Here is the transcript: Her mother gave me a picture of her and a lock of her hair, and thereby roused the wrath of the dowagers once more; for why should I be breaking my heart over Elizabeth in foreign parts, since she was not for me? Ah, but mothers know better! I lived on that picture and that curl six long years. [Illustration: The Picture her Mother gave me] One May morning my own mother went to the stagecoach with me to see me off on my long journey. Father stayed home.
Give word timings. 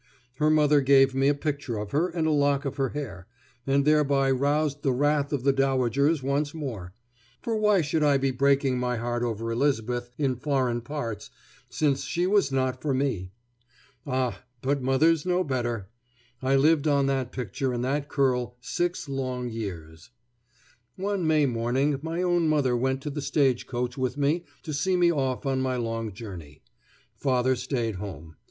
Her 0.37 0.49
mother 0.49 0.81
gave 0.81 1.13
me 1.13 1.27
a 1.27 1.35
picture 1.35 1.77
of 1.77 1.91
her 1.91 2.09
and 2.09 2.25
a 2.25 2.31
lock 2.31 2.65
of 2.65 2.77
her 2.77 2.89
hair, 2.89 3.27
and 3.67 3.85
thereby 3.85 4.31
roused 4.31 4.81
the 4.81 4.91
wrath 4.93 5.31
of 5.31 5.43
the 5.43 5.53
dowagers 5.53 6.23
once 6.23 6.55
more; 6.55 6.95
for 7.43 7.55
why 7.55 7.81
should 7.81 8.01
I 8.01 8.17
be 8.17 8.31
breaking 8.31 8.79
my 8.79 8.97
heart 8.97 9.21
over 9.21 9.51
Elizabeth 9.51 10.09
in 10.17 10.37
foreign 10.37 10.81
parts, 10.81 11.29
since 11.69 12.03
she 12.03 12.25
was 12.25 12.51
not 12.51 12.81
for 12.81 12.95
me? 12.95 13.31
Ah, 14.07 14.41
but 14.63 14.81
mothers 14.81 15.23
know 15.23 15.43
better! 15.43 15.87
I 16.41 16.55
lived 16.55 16.87
on 16.87 17.05
that 17.05 17.31
picture 17.31 17.71
and 17.71 17.83
that 17.85 18.09
curl 18.09 18.57
six 18.59 19.07
long 19.07 19.49
years. 19.51 20.09
[Illustration: 20.97 20.97
The 20.97 20.97
Picture 20.97 20.97
her 20.97 20.97
Mother 20.97 20.97
gave 20.97 20.97
me] 20.97 21.05
One 21.05 21.27
May 21.27 21.45
morning 21.45 21.99
my 22.01 22.21
own 22.23 22.47
mother 22.47 22.75
went 22.75 23.03
to 23.03 23.11
the 23.11 23.21
stagecoach 23.21 23.99
with 23.99 24.17
me 24.17 24.45
to 24.63 24.73
see 24.73 24.97
me 24.97 25.11
off 25.11 25.45
on 25.45 25.61
my 25.61 25.75
long 25.75 26.11
journey. 26.11 26.63
Father 27.13 27.55
stayed 27.55 27.97
home. 27.97 28.37